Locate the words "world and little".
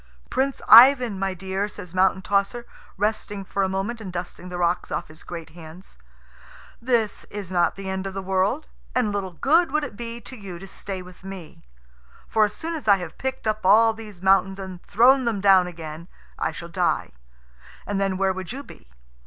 8.23-9.33